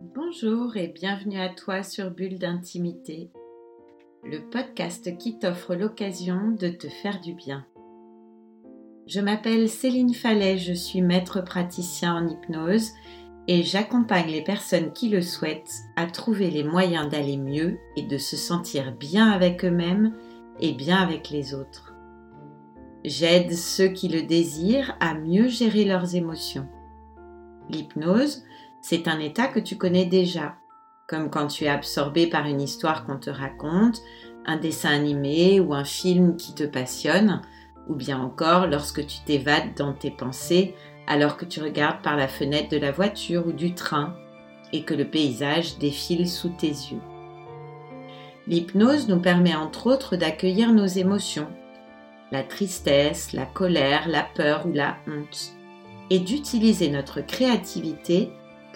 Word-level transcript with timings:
Bonjour 0.00 0.76
et 0.76 0.86
bienvenue 0.86 1.40
à 1.40 1.48
toi 1.48 1.82
sur 1.82 2.12
Bulle 2.12 2.38
d'intimité, 2.38 3.32
le 4.22 4.48
podcast 4.48 5.18
qui 5.18 5.40
t'offre 5.40 5.74
l'occasion 5.74 6.52
de 6.52 6.68
te 6.68 6.88
faire 6.88 7.20
du 7.20 7.34
bien. 7.34 7.66
Je 9.08 9.20
m'appelle 9.20 9.68
Céline 9.68 10.14
Fallet, 10.14 10.56
je 10.56 10.72
suis 10.72 11.02
maître 11.02 11.40
praticien 11.40 12.14
en 12.14 12.28
hypnose 12.28 12.92
et 13.48 13.64
j'accompagne 13.64 14.30
les 14.30 14.44
personnes 14.44 14.92
qui 14.92 15.08
le 15.08 15.20
souhaitent 15.20 15.74
à 15.96 16.06
trouver 16.06 16.48
les 16.50 16.62
moyens 16.62 17.08
d'aller 17.08 17.36
mieux 17.36 17.76
et 17.96 18.02
de 18.02 18.18
se 18.18 18.36
sentir 18.36 18.92
bien 18.92 19.28
avec 19.28 19.64
eux-mêmes 19.64 20.14
et 20.60 20.74
bien 20.74 20.98
avec 20.98 21.28
les 21.30 21.54
autres. 21.54 21.92
J'aide 23.04 23.52
ceux 23.52 23.88
qui 23.88 24.06
le 24.06 24.22
désirent 24.22 24.96
à 25.00 25.14
mieux 25.14 25.48
gérer 25.48 25.84
leurs 25.84 26.14
émotions. 26.14 26.68
L'hypnose, 27.68 28.44
c'est 28.80 29.08
un 29.08 29.18
état 29.18 29.48
que 29.48 29.60
tu 29.60 29.76
connais 29.76 30.04
déjà, 30.04 30.56
comme 31.08 31.30
quand 31.30 31.46
tu 31.46 31.64
es 31.64 31.68
absorbé 31.68 32.26
par 32.26 32.46
une 32.46 32.60
histoire 32.60 33.04
qu'on 33.06 33.18
te 33.18 33.30
raconte, 33.30 34.00
un 34.46 34.56
dessin 34.56 34.90
animé 34.90 35.60
ou 35.60 35.74
un 35.74 35.84
film 35.84 36.36
qui 36.36 36.54
te 36.54 36.64
passionne, 36.64 37.42
ou 37.88 37.94
bien 37.94 38.18
encore 38.18 38.66
lorsque 38.66 39.06
tu 39.06 39.18
t'évades 39.24 39.74
dans 39.76 39.92
tes 39.92 40.10
pensées 40.10 40.74
alors 41.06 41.38
que 41.38 41.46
tu 41.46 41.60
regardes 41.60 42.02
par 42.02 42.16
la 42.16 42.28
fenêtre 42.28 42.68
de 42.68 42.76
la 42.76 42.92
voiture 42.92 43.46
ou 43.46 43.52
du 43.52 43.74
train 43.74 44.14
et 44.72 44.82
que 44.82 44.94
le 44.94 45.06
paysage 45.06 45.78
défile 45.78 46.28
sous 46.28 46.50
tes 46.50 46.68
yeux. 46.68 47.00
L'hypnose 48.46 49.08
nous 49.08 49.20
permet 49.20 49.54
entre 49.54 49.86
autres 49.90 50.16
d'accueillir 50.16 50.72
nos 50.72 50.86
émotions, 50.86 51.48
la 52.30 52.42
tristesse, 52.42 53.32
la 53.32 53.46
colère, 53.46 54.08
la 54.08 54.22
peur 54.22 54.66
ou 54.66 54.72
la 54.72 54.96
honte, 55.06 55.52
et 56.10 56.18
d'utiliser 56.18 56.90
notre 56.90 57.20
créativité 57.20 58.30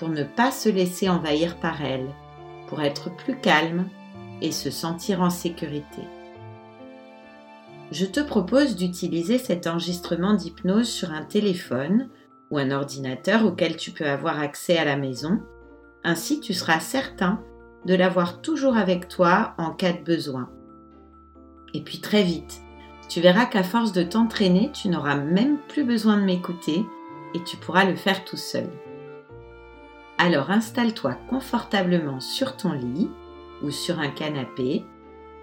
ne 0.09 0.24
pas 0.24 0.51
se 0.51 0.69
laisser 0.69 1.09
envahir 1.09 1.58
par 1.58 1.83
elle, 1.83 2.08
pour 2.69 2.83
être 2.83 3.14
plus 3.14 3.36
calme 3.36 3.89
et 4.41 4.53
se 4.53 4.70
sentir 4.70 5.20
en 5.20 5.31
sécurité. 5.31 6.03
Je 7.91 8.06
te 8.06 8.20
propose 8.20 8.75
d'utiliser 8.75 9.39
cet 9.39 9.67
enregistrement 9.67 10.33
d'hypnose 10.33 10.89
sur 10.89 11.12
un 11.12 11.23
téléphone 11.23 12.08
ou 12.50 12.58
un 12.58 12.70
ordinateur 12.70 13.45
auquel 13.45 13.77
tu 13.77 13.91
peux 13.91 14.06
avoir 14.06 14.41
accès 14.41 14.78
à 14.78 14.84
la 14.84 14.97
maison. 14.97 15.41
Ainsi, 16.03 16.41
tu 16.41 16.55
seras 16.55 16.80
certain 16.80 17.42
de 17.84 17.95
l'avoir 17.95 18.41
toujours 18.41 18.77
avec 18.77 19.08
toi 19.08 19.55
en 19.58 19.70
cas 19.73 19.92
de 19.92 20.03
besoin. 20.03 20.48
Et 21.75 21.83
puis 21.83 22.00
très 22.00 22.23
vite, 22.23 22.62
tu 23.08 23.20
verras 23.20 23.45
qu'à 23.45 23.62
force 23.62 23.92
de 23.92 24.03
t'entraîner, 24.03 24.70
tu 24.73 24.89
n'auras 24.89 25.17
même 25.17 25.58
plus 25.69 25.84
besoin 25.84 26.17
de 26.17 26.25
m'écouter 26.25 26.86
et 27.34 27.45
tu 27.45 27.56
pourras 27.58 27.84
le 27.84 27.97
faire 27.97 28.25
tout 28.25 28.36
seul. 28.36 28.69
Alors 30.18 30.50
installe-toi 30.50 31.14
confortablement 31.28 32.20
sur 32.20 32.56
ton 32.56 32.72
lit 32.72 33.10
ou 33.62 33.70
sur 33.70 33.98
un 33.98 34.10
canapé. 34.10 34.84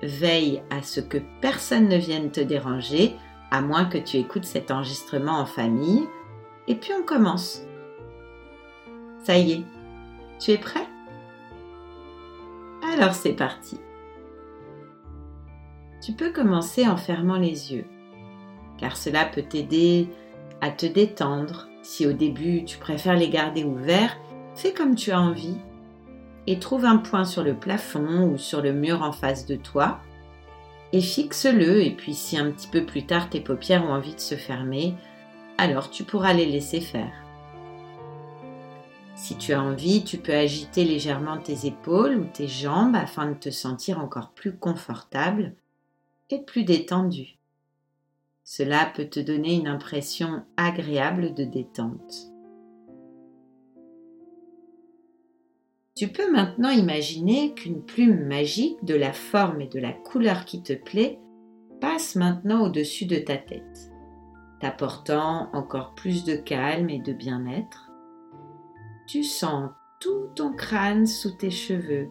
Veille 0.01 0.63
à 0.69 0.81
ce 0.81 1.01
que 1.01 1.17
personne 1.41 1.89
ne 1.89 1.97
vienne 1.97 2.31
te 2.31 2.39
déranger, 2.39 3.15
à 3.51 3.61
moins 3.61 3.85
que 3.85 3.97
tu 3.97 4.17
écoutes 4.17 4.45
cet 4.45 4.71
enregistrement 4.71 5.39
en 5.39 5.45
famille. 5.45 6.07
Et 6.67 6.75
puis 6.75 6.91
on 6.97 7.03
commence. 7.03 7.63
Ça 9.25 9.37
y 9.37 9.51
est, 9.51 9.63
tu 10.39 10.51
es 10.51 10.57
prêt? 10.57 10.87
Alors 12.93 13.13
c'est 13.13 13.33
parti. 13.33 13.77
Tu 16.01 16.13
peux 16.13 16.31
commencer 16.31 16.87
en 16.87 16.95
fermant 16.95 17.37
les 17.37 17.73
yeux, 17.73 17.85
car 18.77 18.95
cela 18.95 19.25
peut 19.25 19.41
t'aider 19.41 20.07
à 20.61 20.71
te 20.71 20.85
détendre. 20.85 21.67
Si 21.81 22.07
au 22.07 22.13
début 22.13 22.63
tu 22.63 22.77
préfères 22.77 23.17
les 23.17 23.29
garder 23.29 23.65
ouverts, 23.65 24.17
Fais 24.59 24.73
comme 24.73 24.95
tu 24.95 25.11
as 25.11 25.21
envie 25.21 25.55
et 26.45 26.59
trouve 26.59 26.83
un 26.83 26.97
point 26.97 27.23
sur 27.23 27.43
le 27.43 27.55
plafond 27.55 28.29
ou 28.29 28.37
sur 28.37 28.61
le 28.61 28.73
mur 28.73 29.03
en 29.03 29.13
face 29.13 29.45
de 29.45 29.55
toi 29.55 30.01
et 30.91 30.99
fixe-le 30.99 31.81
et 31.81 31.91
puis 31.91 32.13
si 32.13 32.37
un 32.37 32.51
petit 32.51 32.67
peu 32.67 32.85
plus 32.85 33.05
tard 33.05 33.29
tes 33.29 33.39
paupières 33.39 33.85
ont 33.85 33.93
envie 33.93 34.15
de 34.15 34.19
se 34.19 34.35
fermer, 34.35 34.95
alors 35.57 35.89
tu 35.89 36.03
pourras 36.03 36.33
les 36.33 36.45
laisser 36.45 36.81
faire. 36.81 37.13
Si 39.15 39.37
tu 39.37 39.53
as 39.53 39.63
envie, 39.63 40.03
tu 40.03 40.17
peux 40.17 40.35
agiter 40.35 40.83
légèrement 40.83 41.37
tes 41.37 41.65
épaules 41.65 42.17
ou 42.17 42.25
tes 42.25 42.49
jambes 42.49 42.97
afin 42.97 43.27
de 43.27 43.35
te 43.35 43.51
sentir 43.51 43.97
encore 43.97 44.31
plus 44.31 44.57
confortable 44.57 45.55
et 46.31 46.39
plus 46.39 46.65
détendu. 46.65 47.37
Cela 48.43 48.91
peut 48.93 49.07
te 49.07 49.21
donner 49.21 49.55
une 49.55 49.69
impression 49.69 50.43
agréable 50.57 51.33
de 51.33 51.45
détente. 51.45 52.28
Tu 55.99 56.07
peux 56.07 56.31
maintenant 56.31 56.69
imaginer 56.69 57.53
qu'une 57.53 57.83
plume 57.83 58.25
magique 58.25 58.85
de 58.85 58.95
la 58.95 59.11
forme 59.11 59.59
et 59.59 59.67
de 59.67 59.81
la 59.81 59.91
couleur 59.91 60.45
qui 60.45 60.63
te 60.63 60.71
plaît 60.71 61.19
passe 61.81 62.15
maintenant 62.15 62.61
au-dessus 62.61 63.05
de 63.05 63.17
ta 63.17 63.35
tête, 63.35 63.91
t'apportant 64.61 65.49
encore 65.51 65.95
plus 65.95 66.23
de 66.23 66.37
calme 66.37 66.89
et 66.89 66.99
de 66.99 67.11
bien-être. 67.11 67.91
Tu 69.07 69.25
sens 69.25 69.71
tout 69.99 70.29
ton 70.35 70.53
crâne 70.53 71.05
sous 71.05 71.31
tes 71.31 71.51
cheveux, 71.51 72.09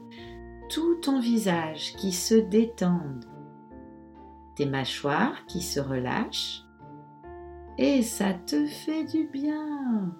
tout 0.68 0.96
ton 0.96 1.18
visage 1.18 1.94
qui 1.96 2.12
se 2.12 2.34
détendent, 2.34 3.24
tes 4.54 4.66
mâchoires 4.66 5.46
qui 5.46 5.62
se 5.62 5.80
relâchent, 5.80 6.62
et 7.78 8.02
ça 8.02 8.34
te 8.34 8.66
fait 8.66 9.04
du 9.04 9.28
bien. 9.28 10.12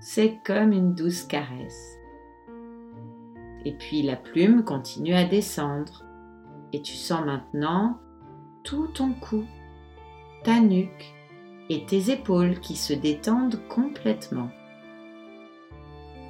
C'est 0.00 0.38
comme 0.46 0.70
une 0.70 0.94
douce 0.94 1.24
caresse. 1.24 1.98
Et 3.64 3.72
puis 3.72 4.02
la 4.02 4.16
plume 4.16 4.64
continue 4.64 5.14
à 5.14 5.24
descendre. 5.24 6.04
Et 6.72 6.82
tu 6.82 6.94
sens 6.94 7.24
maintenant 7.24 7.98
tout 8.64 8.88
ton 8.88 9.12
cou, 9.12 9.44
ta 10.42 10.60
nuque 10.60 11.14
et 11.68 11.84
tes 11.86 12.10
épaules 12.10 12.60
qui 12.60 12.76
se 12.76 12.92
détendent 12.92 13.60
complètement. 13.68 14.50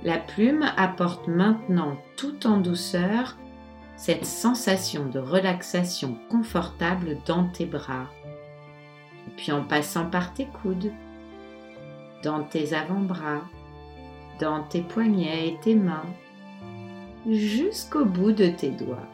La 0.03 0.19
plume 0.19 0.65
apporte 0.77 1.29
maintenant 1.29 1.97
tout 2.17 2.47
en 2.47 2.59
douceur 2.59 3.39
cette 3.97 4.27
sensation 4.27 5.07
de 5.07 5.19
relaxation 5.19 6.19
confortable 6.29 7.19
dans 7.27 7.49
tes 7.49 7.65
bras. 7.65 8.11
Et 9.27 9.31
puis 9.37 9.53
en 9.53 9.65
passant 9.65 10.11
par 10.11 10.35
tes 10.35 10.47
coudes, 10.47 10.93
dans 12.23 12.43
tes 12.43 12.75
avant-bras, 12.75 13.43
dans 14.41 14.63
tes 14.63 14.83
poignets 14.83 15.49
et 15.49 15.59
tes 15.61 15.75
mains, 15.75 16.05
jusqu'au 17.31 18.05
bout 18.05 18.33
de 18.33 18.49
tes 18.49 18.71
doigts. 18.71 19.09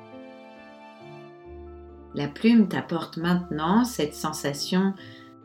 La 2.14 2.26
plume 2.26 2.68
t'apporte 2.68 3.16
maintenant 3.18 3.84
cette 3.84 4.14
sensation 4.14 4.94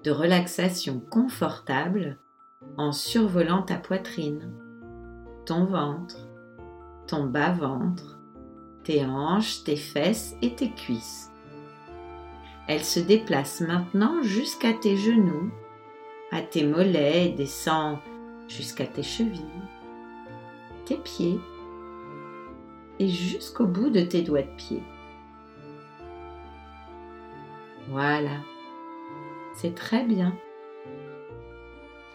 de 0.04 0.12
relaxation 0.12 1.00
confortable 1.00 2.18
en 2.78 2.92
survolant 2.92 3.62
ta 3.62 3.76
poitrine, 3.76 4.52
ton 5.46 5.66
ventre, 5.66 6.28
ton 7.08 7.26
bas-ventre, 7.26 8.20
tes 8.84 9.06
hanches, 9.06 9.64
tes 9.64 9.76
fesses 9.76 10.36
et 10.42 10.56
tes 10.56 10.72
cuisses. 10.72 11.32
Elle 12.68 12.84
se 12.84 13.00
déplace 13.00 13.62
maintenant 13.62 14.24
jusqu'à 14.24 14.74
tes 14.74 14.98
genoux, 14.98 15.52
à 16.32 16.42
tes 16.42 16.66
mollets 16.66 17.28
et 17.28 17.34
descend 17.34 18.00
jusqu'à 18.48 18.88
tes 18.88 19.04
chevilles, 19.04 19.42
tes 20.86 20.98
pieds 20.98 21.40
et 23.00 23.08
jusqu'au 23.08 23.66
bout 23.66 23.90
de 23.90 24.02
tes 24.02 24.22
doigts 24.22 24.42
de 24.42 24.56
pied. 24.58 24.84
Voilà, 27.90 28.38
c'est 29.56 29.76
très 29.76 30.04
bien. 30.04 30.34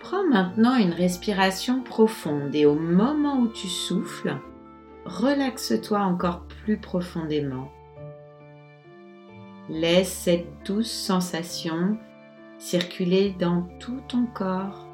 Prends 0.00 0.26
maintenant 0.26 0.76
une 0.76 0.92
respiration 0.92 1.82
profonde 1.82 2.54
et 2.54 2.66
au 2.66 2.74
moment 2.74 3.38
où 3.38 3.48
tu 3.48 3.68
souffles, 3.68 4.36
relaxe-toi 5.04 6.00
encore 6.00 6.42
plus 6.46 6.78
profondément. 6.78 7.70
Laisse 9.68 10.12
cette 10.12 10.48
douce 10.64 10.90
sensation 10.90 11.98
circuler 12.58 13.34
dans 13.38 13.62
tout 13.78 14.00
ton 14.08 14.26
corps 14.26 14.88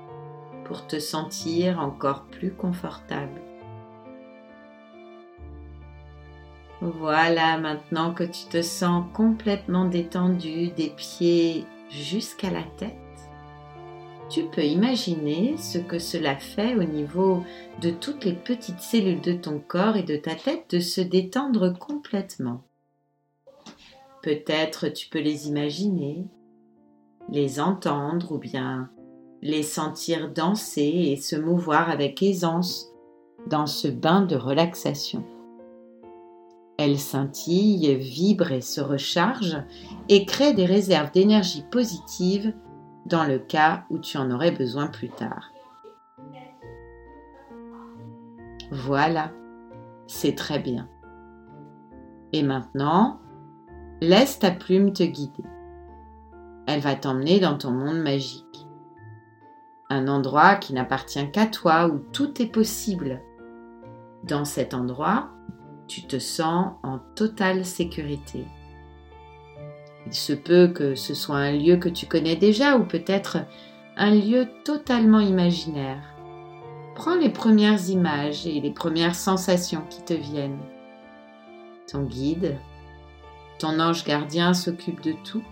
pour 0.64 0.86
te 0.86 0.98
sentir 0.98 1.80
encore 1.80 2.24
plus 2.24 2.52
confortable. 2.52 3.45
Voilà, 6.80 7.58
maintenant 7.58 8.12
que 8.12 8.24
tu 8.24 8.46
te 8.50 8.60
sens 8.60 9.04
complètement 9.14 9.86
détendu 9.86 10.68
des 10.68 10.90
pieds 10.90 11.64
jusqu'à 11.88 12.50
la 12.50 12.64
tête, 12.76 12.92
tu 14.28 14.44
peux 14.44 14.64
imaginer 14.64 15.56
ce 15.56 15.78
que 15.78 15.98
cela 15.98 16.36
fait 16.36 16.74
au 16.74 16.82
niveau 16.82 17.42
de 17.80 17.90
toutes 17.90 18.24
les 18.24 18.32
petites 18.32 18.80
cellules 18.80 19.20
de 19.20 19.32
ton 19.32 19.58
corps 19.60 19.96
et 19.96 20.02
de 20.02 20.16
ta 20.16 20.34
tête 20.34 20.66
de 20.70 20.80
se 20.80 21.00
détendre 21.00 21.72
complètement. 21.78 22.64
Peut-être 24.22 24.88
tu 24.88 25.08
peux 25.08 25.20
les 25.20 25.48
imaginer, 25.48 26.26
les 27.30 27.60
entendre 27.60 28.32
ou 28.32 28.38
bien 28.38 28.90
les 29.42 29.62
sentir 29.62 30.30
danser 30.32 31.12
et 31.12 31.16
se 31.16 31.36
mouvoir 31.36 31.88
avec 31.88 32.22
aisance 32.22 32.88
dans 33.46 33.66
ce 33.66 33.86
bain 33.86 34.22
de 34.22 34.34
relaxation. 34.34 35.24
Elle 36.78 36.98
scintille, 36.98 37.94
vibre 37.96 38.52
et 38.52 38.60
se 38.60 38.80
recharge 38.80 39.56
et 40.08 40.26
crée 40.26 40.52
des 40.52 40.66
réserves 40.66 41.10
d'énergie 41.10 41.64
positive 41.70 42.54
dans 43.06 43.24
le 43.24 43.38
cas 43.38 43.84
où 43.88 43.98
tu 43.98 44.18
en 44.18 44.30
aurais 44.30 44.50
besoin 44.50 44.88
plus 44.88 45.08
tard. 45.08 45.52
Voilà, 48.70 49.30
c'est 50.06 50.34
très 50.34 50.58
bien. 50.58 50.88
Et 52.32 52.42
maintenant, 52.42 53.20
laisse 54.00 54.38
ta 54.38 54.50
plume 54.50 54.92
te 54.92 55.04
guider. 55.04 55.44
Elle 56.66 56.80
va 56.80 56.96
t'emmener 56.96 57.38
dans 57.38 57.56
ton 57.56 57.70
monde 57.70 58.02
magique. 58.02 58.66
Un 59.88 60.08
endroit 60.08 60.56
qui 60.56 60.74
n'appartient 60.74 61.30
qu'à 61.30 61.46
toi 61.46 61.86
où 61.86 62.00
tout 62.12 62.42
est 62.42 62.52
possible. 62.52 63.22
Dans 64.24 64.44
cet 64.44 64.74
endroit, 64.74 65.30
tu 65.88 66.02
te 66.02 66.18
sens 66.18 66.72
en 66.82 66.98
totale 67.14 67.64
sécurité. 67.64 68.44
Il 70.06 70.14
se 70.14 70.32
peut 70.32 70.68
que 70.68 70.94
ce 70.94 71.14
soit 71.14 71.36
un 71.36 71.52
lieu 71.52 71.76
que 71.76 71.88
tu 71.88 72.06
connais 72.06 72.36
déjà 72.36 72.76
ou 72.76 72.84
peut-être 72.84 73.38
un 73.96 74.14
lieu 74.14 74.46
totalement 74.64 75.20
imaginaire. 75.20 76.14
Prends 76.94 77.16
les 77.16 77.30
premières 77.30 77.88
images 77.88 78.46
et 78.46 78.60
les 78.60 78.70
premières 78.70 79.14
sensations 79.14 79.82
qui 79.90 80.02
te 80.02 80.14
viennent. 80.14 80.60
Ton 81.90 82.02
guide, 82.02 82.56
ton 83.58 83.80
ange 83.80 84.04
gardien 84.04 84.54
s'occupe 84.54 85.02
de 85.02 85.12
tout 85.24 85.42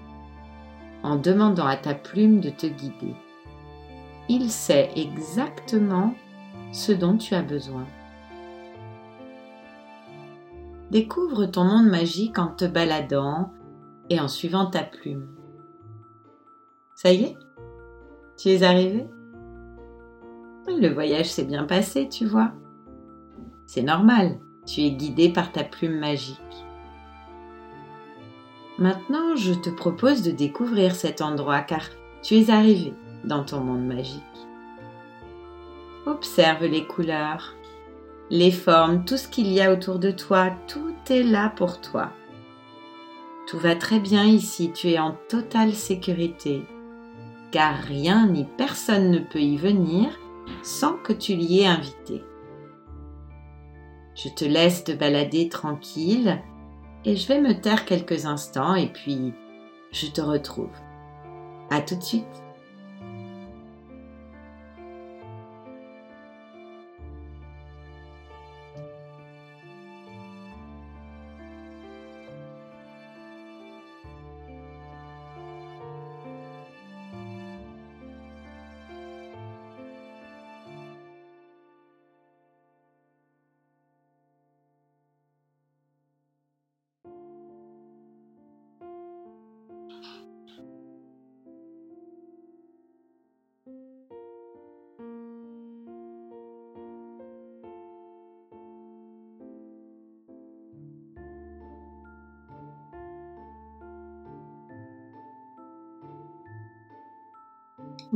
en 1.03 1.17
demandant 1.17 1.67
à 1.67 1.77
ta 1.77 1.95
plume 1.95 2.41
de 2.41 2.49
te 2.51 2.67
guider. 2.67 3.15
Il 4.29 4.51
sait 4.51 4.91
exactement 4.97 6.15
ce 6.73 6.93
dont 6.93 7.17
tu 7.17 7.35
as 7.35 7.43
besoin. 7.43 7.87
Découvre 10.91 11.47
ton 11.47 11.65
monde 11.65 11.89
magique 11.89 12.39
en 12.39 12.49
te 12.49 12.65
baladant 12.65 13.53
et 14.11 14.21
en 14.21 14.29
suivant 14.29 14.67
ta 14.67 14.83
plume. 14.83 15.29
Ça 16.95 17.13
y 17.13 17.25
est? 17.25 17.37
Tu 18.37 18.51
es 18.51 18.63
arrivé? 18.63 19.07
Le 20.69 20.89
voyage 20.89 21.31
s'est 21.31 21.45
bien 21.45 21.65
passé, 21.65 22.09
tu 22.09 22.27
vois. 22.27 22.53
C'est 23.67 23.83
normal, 23.83 24.39
tu 24.67 24.83
es 24.83 24.91
guidé 24.91 25.31
par 25.31 25.53
ta 25.53 25.65
plume 25.65 25.99
magique. 25.99 26.39
Maintenant, 28.79 29.37
je 29.37 29.53
te 29.53 29.71
propose 29.71 30.23
de 30.23 30.31
découvrir 30.31 30.95
cet 30.95 31.23
endroit 31.23 31.61
car 31.61 31.83
tu 32.23 32.35
es 32.35 32.51
arrivé 32.51 32.95
dans 33.25 33.45
ton 33.45 33.61
monde 33.61 33.87
magique. 33.87 34.23
Observe 36.07 36.65
les 36.65 36.87
couleurs, 36.87 37.55
les 38.31 38.51
formes, 38.51 39.05
tout 39.05 39.17
ce 39.17 39.29
qu'il 39.29 39.53
y 39.53 39.61
a 39.61 39.73
autour 39.73 39.99
de 39.99 40.11
toi, 40.11 40.51
tout 40.67 40.95
est 41.11 41.23
là 41.23 41.53
pour 41.55 41.81
toi. 41.81 42.11
Tout 43.47 43.59
va 43.59 43.77
très 43.77 44.01
bien 44.01 44.25
ici, 44.25 44.71
tu 44.73 44.89
es 44.89 44.99
en 44.99 45.17
totale 45.29 45.75
sécurité, 45.75 46.63
car 47.51 47.77
rien 47.77 48.27
ni 48.27 48.45
personne 48.57 49.11
ne 49.11 49.19
peut 49.19 49.41
y 49.41 49.57
venir 49.57 50.09
sans 50.63 50.95
que 50.95 51.13
tu 51.13 51.35
l'y 51.35 51.61
aies 51.61 51.67
invité. 51.67 52.23
Je 54.15 54.29
te 54.29 54.45
laisse 54.45 54.85
te 54.85 54.93
balader 54.93 55.49
tranquille 55.49 56.41
et 57.05 57.17
je 57.17 57.29
vais 57.29 57.41
me 57.41 57.61
taire 57.61 57.85
quelques 57.85 58.27
instants 58.27 58.75
et 58.75 58.87
puis 58.87 59.35
je 59.93 60.07
te 60.07 60.21
retrouve. 60.21 60.71
À 61.71 61.81
tout 61.81 61.97
de 61.97 62.03
suite. 62.03 62.44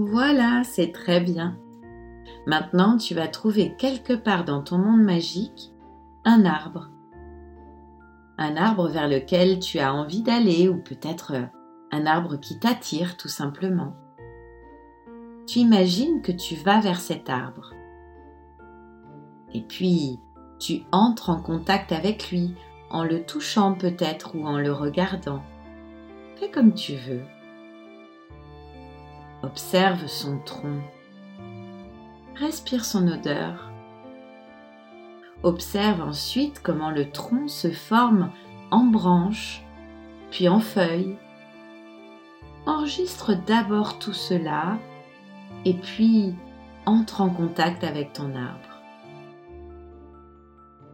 Voilà, 0.00 0.62
c'est 0.62 0.92
très 0.92 1.18
bien. 1.18 1.58
Maintenant, 2.46 2.98
tu 2.98 3.16
vas 3.16 3.26
trouver 3.26 3.74
quelque 3.76 4.12
part 4.12 4.44
dans 4.44 4.62
ton 4.62 4.78
monde 4.78 5.02
magique 5.02 5.72
un 6.24 6.44
arbre. 6.44 6.88
Un 8.38 8.56
arbre 8.56 8.88
vers 8.90 9.08
lequel 9.08 9.58
tu 9.58 9.80
as 9.80 9.92
envie 9.92 10.22
d'aller 10.22 10.68
ou 10.68 10.76
peut-être 10.76 11.32
un 11.90 12.06
arbre 12.06 12.36
qui 12.36 12.60
t'attire 12.60 13.16
tout 13.16 13.26
simplement. 13.26 13.96
Tu 15.48 15.58
imagines 15.58 16.22
que 16.22 16.30
tu 16.30 16.54
vas 16.54 16.78
vers 16.78 17.00
cet 17.00 17.28
arbre. 17.28 17.74
Et 19.52 19.62
puis, 19.62 20.20
tu 20.60 20.82
entres 20.92 21.28
en 21.28 21.42
contact 21.42 21.90
avec 21.90 22.30
lui 22.30 22.54
en 22.88 23.02
le 23.02 23.26
touchant 23.26 23.74
peut-être 23.74 24.36
ou 24.36 24.46
en 24.46 24.58
le 24.58 24.70
regardant. 24.70 25.42
Fais 26.36 26.52
comme 26.52 26.72
tu 26.72 26.94
veux. 26.94 27.24
Observe 29.44 30.08
son 30.08 30.40
tronc. 30.40 30.82
Respire 32.34 32.84
son 32.84 33.06
odeur. 33.06 33.70
Observe 35.44 36.00
ensuite 36.00 36.60
comment 36.60 36.90
le 36.90 37.10
tronc 37.12 37.46
se 37.46 37.70
forme 37.70 38.32
en 38.72 38.84
branches, 38.84 39.62
puis 40.32 40.48
en 40.48 40.58
feuilles. 40.58 41.16
Enregistre 42.66 43.34
d'abord 43.46 44.00
tout 44.00 44.12
cela 44.12 44.76
et 45.64 45.74
puis 45.74 46.34
entre 46.84 47.20
en 47.20 47.30
contact 47.30 47.84
avec 47.84 48.12
ton 48.12 48.34
arbre. 48.34 48.82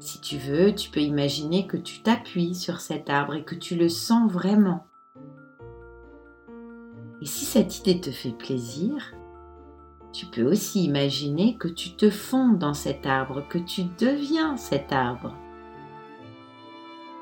Si 0.00 0.20
tu 0.20 0.36
veux, 0.36 0.74
tu 0.74 0.90
peux 0.90 1.00
imaginer 1.00 1.66
que 1.66 1.78
tu 1.78 2.02
t'appuies 2.02 2.54
sur 2.54 2.80
cet 2.82 3.08
arbre 3.08 3.36
et 3.36 3.44
que 3.44 3.54
tu 3.54 3.74
le 3.74 3.88
sens 3.88 4.30
vraiment. 4.30 4.84
Et 7.24 7.26
si 7.26 7.46
cette 7.46 7.78
idée 7.78 8.02
te 8.02 8.10
fait 8.10 8.36
plaisir, 8.36 9.14
tu 10.12 10.26
peux 10.26 10.42
aussi 10.42 10.84
imaginer 10.84 11.56
que 11.56 11.68
tu 11.68 11.96
te 11.96 12.10
fonds 12.10 12.50
dans 12.50 12.74
cet 12.74 13.06
arbre, 13.06 13.48
que 13.48 13.56
tu 13.56 13.84
deviens 13.98 14.58
cet 14.58 14.92
arbre. 14.92 15.34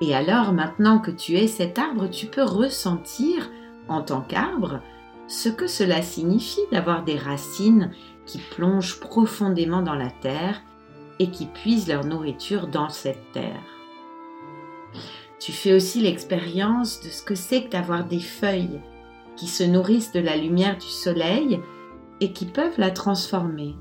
Et 0.01 0.13
alors 0.13 0.53
maintenant 0.53 0.99
que 0.99 1.13
tu 1.13 1.37
es 1.37 1.47
cet 1.47 1.79
arbre, 1.79 2.11
tu 2.11 2.27
peux 2.27 2.43
ressentir 2.43 3.49
en 3.87 4.03
tant 4.03 4.23
qu'arbre 4.23 4.81
ce 5.29 5.49
que 5.49 5.69
cela 5.69 6.03
signifie 6.03 6.67
d'avoir 6.73 7.05
des 7.05 7.17
racines 7.17 7.93
qui 8.27 8.39
plongent 8.39 8.99
profondément 8.99 9.83
dans 9.83 9.95
la 9.95 10.11
terre 10.11 10.61
et 11.21 11.31
qui 11.31 11.47
puisent 11.47 11.87
leur 11.87 12.05
nourriture 12.05 12.67
dans 12.67 12.89
cette 12.89 13.31
terre. 13.31 13.63
Tu 15.39 15.53
fais 15.53 15.73
aussi 15.73 16.01
l'expérience 16.01 17.01
de 17.03 17.09
ce 17.09 17.23
que 17.23 17.37
c'est 17.37 17.67
que 17.67 17.71
d'avoir 17.71 18.05
des 18.05 18.19
feuilles 18.19 18.81
qui 19.37 19.47
se 19.47 19.65
nourrissent 19.65 20.13
de 20.13 20.21
la 20.21 20.37
lumière 20.37 20.77
du 20.77 20.87
soleil 20.87 21.61
et 22.21 22.33
qui 22.33 22.47
peuvent 22.47 22.79
la 22.79 22.91
transformer. 22.91 23.75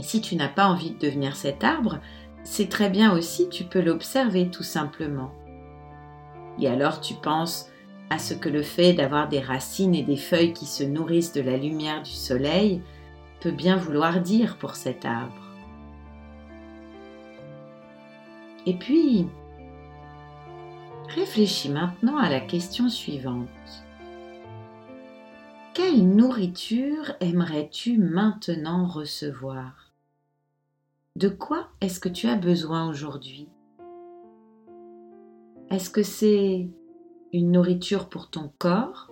Si 0.00 0.20
tu 0.20 0.36
n'as 0.36 0.48
pas 0.48 0.66
envie 0.66 0.90
de 0.90 0.98
devenir 0.98 1.36
cet 1.36 1.64
arbre, 1.64 2.00
c'est 2.44 2.68
très 2.68 2.90
bien 2.90 3.12
aussi, 3.12 3.48
tu 3.48 3.64
peux 3.64 3.80
l'observer 3.80 4.50
tout 4.50 4.64
simplement. 4.64 5.32
Et 6.58 6.68
alors 6.68 7.00
tu 7.00 7.14
penses 7.14 7.68
à 8.10 8.18
ce 8.18 8.34
que 8.34 8.48
le 8.48 8.62
fait 8.62 8.92
d'avoir 8.92 9.28
des 9.28 9.40
racines 9.40 9.94
et 9.94 10.02
des 10.02 10.16
feuilles 10.16 10.52
qui 10.52 10.66
se 10.66 10.82
nourrissent 10.82 11.32
de 11.32 11.40
la 11.40 11.56
lumière 11.56 12.02
du 12.02 12.10
soleil 12.10 12.82
peut 13.40 13.52
bien 13.52 13.76
vouloir 13.76 14.20
dire 14.20 14.58
pour 14.58 14.76
cet 14.76 15.04
arbre. 15.04 15.42
Et 18.66 18.74
puis, 18.74 19.26
Réfléchis 21.14 21.68
maintenant 21.68 22.16
à 22.16 22.30
la 22.30 22.40
question 22.40 22.88
suivante. 22.88 23.48
Quelle 25.74 26.08
nourriture 26.08 27.12
aimerais-tu 27.20 27.98
maintenant 27.98 28.86
recevoir? 28.86 29.92
De 31.16 31.28
quoi 31.28 31.68
est-ce 31.82 32.00
que 32.00 32.08
tu 32.08 32.28
as 32.28 32.36
besoin 32.36 32.88
aujourd'hui? 32.88 33.46
Est-ce 35.70 35.90
que 35.90 36.02
c'est 36.02 36.70
une 37.34 37.52
nourriture 37.52 38.08
pour 38.08 38.30
ton 38.30 38.50
corps? 38.58 39.10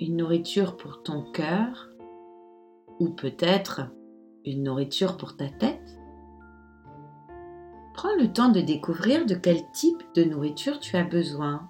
Une 0.00 0.16
nourriture 0.16 0.76
pour 0.76 1.04
ton 1.04 1.30
cœur? 1.30 1.90
Ou 2.98 3.10
peut-être 3.10 3.82
une 4.44 4.64
nourriture 4.64 5.16
pour 5.16 5.36
ta 5.36 5.48
tête? 5.48 5.99
Prends 8.02 8.16
le 8.16 8.32
temps 8.32 8.48
de 8.48 8.62
découvrir 8.62 9.26
de 9.26 9.34
quel 9.34 9.70
type 9.72 10.02
de 10.14 10.24
nourriture 10.24 10.80
tu 10.80 10.96
as 10.96 11.04
besoin. 11.04 11.68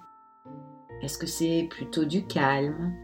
Est-ce 1.01 1.17
que 1.17 1.27
c'est 1.27 1.67
plutôt 1.69 2.05
du 2.05 2.25
calme, 2.25 2.95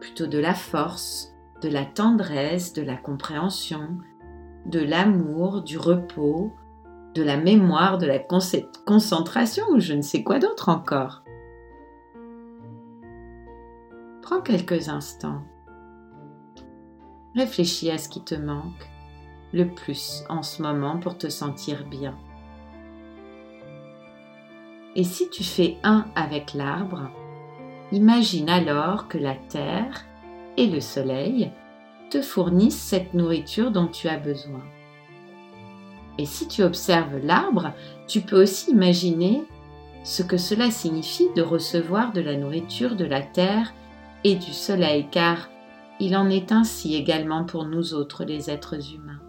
plutôt 0.00 0.26
de 0.26 0.38
la 0.38 0.54
force, 0.54 1.34
de 1.60 1.68
la 1.68 1.84
tendresse, 1.84 2.72
de 2.72 2.80
la 2.80 2.96
compréhension, 2.96 3.98
de 4.64 4.80
l'amour, 4.80 5.64
du 5.64 5.76
repos, 5.76 6.54
de 7.14 7.22
la 7.22 7.36
mémoire, 7.36 7.98
de 7.98 8.06
la 8.06 8.18
concentration 8.18 9.66
ou 9.72 9.78
je 9.78 9.92
ne 9.92 10.00
sais 10.00 10.22
quoi 10.22 10.38
d'autre 10.38 10.70
encore? 10.70 11.24
Prends 14.22 14.40
quelques 14.40 14.88
instants. 14.88 15.42
Réfléchis 17.34 17.90
à 17.90 17.98
ce 17.98 18.08
qui 18.08 18.24
te 18.24 18.34
manque 18.34 18.88
le 19.52 19.68
plus 19.68 20.24
en 20.30 20.42
ce 20.42 20.62
moment 20.62 20.98
pour 20.98 21.18
te 21.18 21.28
sentir 21.28 21.86
bien. 21.86 22.16
Et 24.96 25.04
si 25.04 25.28
tu 25.28 25.44
fais 25.44 25.76
un 25.82 26.06
avec 26.14 26.54
l'arbre, 26.54 27.10
imagine 27.92 28.48
alors 28.48 29.08
que 29.08 29.18
la 29.18 29.34
terre 29.34 30.06
et 30.56 30.66
le 30.66 30.80
soleil 30.80 31.52
te 32.10 32.22
fournissent 32.22 32.80
cette 32.80 33.12
nourriture 33.12 33.70
dont 33.70 33.88
tu 33.88 34.08
as 34.08 34.16
besoin. 34.16 34.62
Et 36.18 36.24
si 36.24 36.48
tu 36.48 36.62
observes 36.62 37.18
l'arbre, 37.22 37.72
tu 38.08 38.22
peux 38.22 38.42
aussi 38.42 38.70
imaginer 38.70 39.44
ce 40.02 40.22
que 40.22 40.38
cela 40.38 40.70
signifie 40.70 41.28
de 41.36 41.42
recevoir 41.42 42.14
de 42.14 42.22
la 42.22 42.36
nourriture 42.36 42.96
de 42.96 43.04
la 43.04 43.20
terre 43.20 43.74
et 44.24 44.36
du 44.36 44.52
soleil, 44.54 45.08
car 45.10 45.50
il 46.00 46.16
en 46.16 46.30
est 46.30 46.52
ainsi 46.52 46.94
également 46.94 47.44
pour 47.44 47.66
nous 47.66 47.92
autres 47.92 48.24
les 48.24 48.48
êtres 48.48 48.94
humains. 48.94 49.20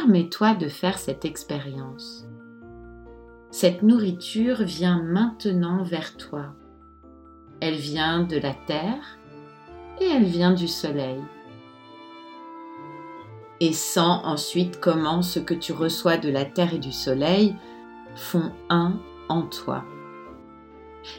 Permets-toi 0.00 0.54
de 0.54 0.68
faire 0.68 0.98
cette 0.98 1.26
expérience. 1.26 2.26
Cette 3.50 3.82
nourriture 3.82 4.62
vient 4.62 5.02
maintenant 5.02 5.82
vers 5.82 6.16
toi. 6.16 6.54
Elle 7.60 7.74
vient 7.74 8.22
de 8.22 8.38
la 8.38 8.54
terre 8.54 9.18
et 10.00 10.06
elle 10.06 10.24
vient 10.24 10.54
du 10.54 10.68
soleil. 10.68 11.20
Et 13.60 13.74
sens 13.74 14.22
ensuite 14.24 14.80
comment 14.80 15.20
ce 15.20 15.38
que 15.38 15.52
tu 15.52 15.74
reçois 15.74 16.16
de 16.16 16.30
la 16.30 16.46
terre 16.46 16.72
et 16.72 16.78
du 16.78 16.92
soleil 16.92 17.54
font 18.14 18.52
un 18.70 18.98
en 19.28 19.42
toi. 19.42 19.84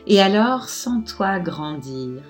Et 0.07 0.19
alors 0.19 0.69
sens-toi 0.69 1.38
grandir. 1.38 2.23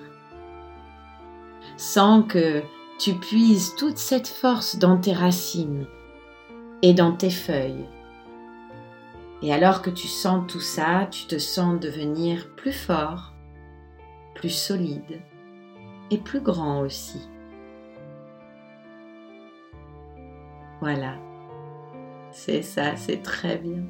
Sens 1.78 2.24
que 2.28 2.60
tu 2.98 3.14
puises 3.14 3.74
toute 3.74 3.96
cette 3.96 4.28
force 4.28 4.76
dans 4.76 4.98
tes 4.98 5.14
racines 5.14 5.86
et 6.82 6.94
dans 6.94 7.12
tes 7.12 7.30
feuilles. 7.30 7.86
Et 9.42 9.52
alors 9.52 9.82
que 9.82 9.90
tu 9.90 10.06
sens 10.06 10.44
tout 10.46 10.60
ça, 10.60 11.08
tu 11.10 11.26
te 11.26 11.38
sens 11.38 11.80
devenir 11.80 12.54
plus 12.54 12.72
fort, 12.72 13.32
plus 14.34 14.50
solide 14.50 15.20
et 16.10 16.18
plus 16.18 16.40
grand 16.40 16.80
aussi. 16.80 17.28
Voilà, 20.80 21.16
c'est 22.30 22.62
ça, 22.62 22.96
c'est 22.96 23.22
très 23.22 23.56
bien. 23.56 23.84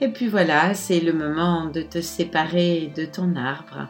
Et 0.00 0.08
puis 0.08 0.28
voilà, 0.28 0.74
c'est 0.74 1.00
le 1.00 1.12
moment 1.12 1.66
de 1.66 1.82
te 1.82 2.00
séparer 2.00 2.92
de 2.94 3.04
ton 3.04 3.34
arbre. 3.34 3.88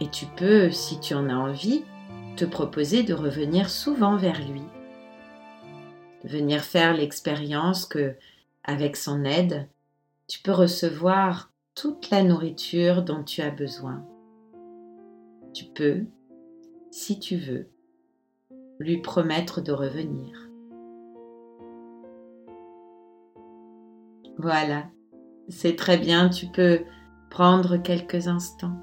Et 0.00 0.08
tu 0.08 0.26
peux, 0.26 0.70
si 0.70 1.00
tu 1.00 1.14
en 1.14 1.28
as 1.28 1.34
envie, 1.34 1.84
te 2.36 2.44
proposer 2.44 3.02
de 3.02 3.14
revenir 3.14 3.68
souvent 3.68 4.16
vers 4.16 4.40
lui. 4.48 4.62
Venir 6.24 6.62
faire 6.62 6.96
l'expérience 6.96 7.84
que, 7.84 8.14
avec 8.62 8.96
son 8.96 9.24
aide, 9.24 9.68
tu 10.28 10.40
peux 10.40 10.52
recevoir 10.52 11.50
toute 11.74 12.10
la 12.10 12.22
nourriture 12.22 13.02
dont 13.02 13.24
tu 13.24 13.40
as 13.40 13.50
besoin. 13.50 14.04
Tu 15.52 15.64
peux, 15.64 16.04
si 16.92 17.18
tu 17.18 17.36
veux, 17.36 17.68
lui 18.78 18.98
promettre 18.98 19.60
de 19.60 19.72
revenir. 19.72 20.48
Voilà, 24.36 24.88
c'est 25.48 25.74
très 25.74 25.98
bien, 25.98 26.28
tu 26.28 26.46
peux 26.46 26.84
prendre 27.30 27.76
quelques 27.78 28.28
instants 28.28 28.78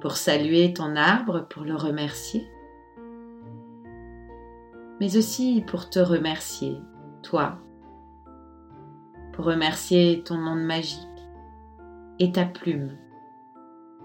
pour 0.00 0.16
saluer 0.16 0.72
ton 0.72 0.96
arbre, 0.96 1.46
pour 1.48 1.64
le 1.64 1.74
remercier, 1.74 2.50
mais 5.00 5.16
aussi 5.16 5.64
pour 5.66 5.90
te 5.90 5.98
remercier, 5.98 6.78
toi, 7.22 7.58
pour 9.32 9.46
remercier 9.46 10.22
ton 10.24 10.36
monde 10.36 10.62
magique 10.62 11.06
et 12.18 12.32
ta 12.32 12.44
plume, 12.44 12.96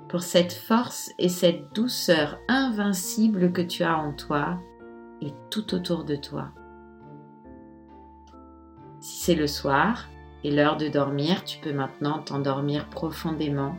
pour 0.09 0.21
cette 0.21 0.53
force 0.53 1.11
et 1.17 1.29
cette 1.29 1.73
douceur 1.73 2.39
invincible 2.47 3.51
que 3.51 3.61
tu 3.61 3.83
as 3.83 3.97
en 3.97 4.13
toi 4.13 4.59
et 5.21 5.33
tout 5.49 5.73
autour 5.73 6.03
de 6.03 6.15
toi. 6.15 6.51
Si 8.99 9.23
c'est 9.23 9.35
le 9.35 9.47
soir 9.47 10.07
et 10.43 10.51
l'heure 10.51 10.77
de 10.77 10.87
dormir, 10.87 11.43
tu 11.43 11.59
peux 11.59 11.73
maintenant 11.73 12.19
t'endormir 12.19 12.89
profondément 12.89 13.75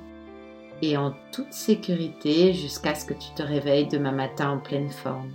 et 0.83 0.97
en 0.97 1.15
toute 1.33 1.53
sécurité 1.53 2.53
jusqu'à 2.53 2.95
ce 2.95 3.05
que 3.05 3.15
tu 3.15 3.31
te 3.35 3.43
réveilles 3.43 3.89
demain 3.89 4.13
matin 4.13 4.51
en 4.51 4.59
pleine 4.59 4.91
forme. 4.91 5.33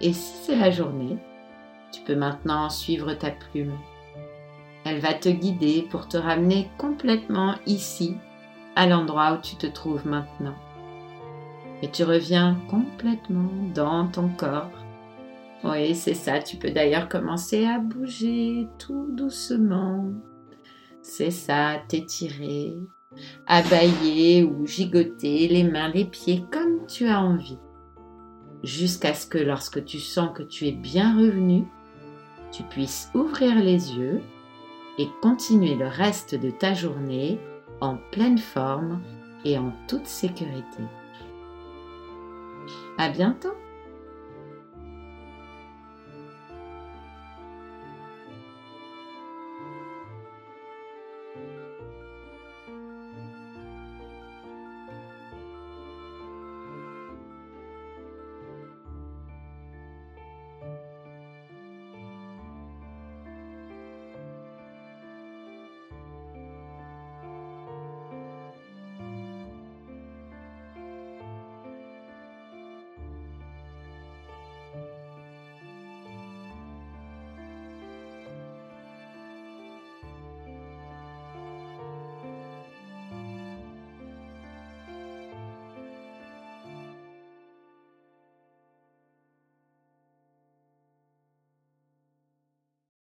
Et 0.00 0.12
si 0.12 0.32
c'est 0.44 0.56
la 0.56 0.70
journée, 0.70 1.18
tu 1.92 2.00
peux 2.02 2.16
maintenant 2.16 2.70
suivre 2.70 3.12
ta 3.14 3.30
plume. 3.30 3.76
Elle 4.84 5.00
va 5.00 5.12
te 5.12 5.28
guider 5.28 5.86
pour 5.90 6.08
te 6.08 6.16
ramener 6.16 6.70
complètement 6.78 7.54
ici, 7.66 8.16
à 8.76 8.86
l'endroit 8.86 9.34
où 9.34 9.42
tu 9.42 9.56
te 9.56 9.66
trouves 9.66 10.06
maintenant. 10.06 10.56
Et 11.82 11.90
tu 11.90 12.04
reviens 12.04 12.58
complètement 12.68 13.50
dans 13.74 14.06
ton 14.06 14.28
corps 14.28 14.70
oui, 15.62 15.94
c'est 15.94 16.14
ça. 16.14 16.40
Tu 16.40 16.56
peux 16.56 16.70
d'ailleurs 16.70 17.08
commencer 17.08 17.66
à 17.66 17.78
bouger 17.78 18.66
tout 18.78 19.08
doucement. 19.10 20.06
C'est 21.02 21.30
ça, 21.30 21.76
t'étirer, 21.88 22.76
abailler 23.46 24.44
ou 24.44 24.66
gigoter 24.66 25.48
les 25.48 25.64
mains, 25.64 25.88
les 25.88 26.04
pieds 26.04 26.44
comme 26.50 26.86
tu 26.86 27.06
as 27.06 27.20
envie. 27.20 27.58
Jusqu'à 28.62 29.14
ce 29.14 29.26
que 29.26 29.38
lorsque 29.38 29.84
tu 29.84 29.98
sens 29.98 30.30
que 30.34 30.42
tu 30.42 30.66
es 30.66 30.72
bien 30.72 31.16
revenu, 31.16 31.64
tu 32.52 32.62
puisses 32.64 33.10
ouvrir 33.14 33.54
les 33.56 33.94
yeux 33.94 34.20
et 34.98 35.08
continuer 35.22 35.74
le 35.74 35.86
reste 35.86 36.34
de 36.34 36.50
ta 36.50 36.74
journée 36.74 37.38
en 37.80 37.96
pleine 38.12 38.38
forme 38.38 39.00
et 39.44 39.56
en 39.56 39.72
toute 39.88 40.06
sécurité. 40.06 40.82
À 42.98 43.08
bientôt! 43.08 43.54